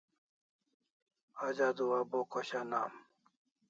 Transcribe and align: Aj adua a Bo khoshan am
Aj 1.45 1.55
adua 1.69 1.97
a 2.01 2.07
Bo 2.09 2.19
khoshan 2.31 2.71
am 2.81 2.93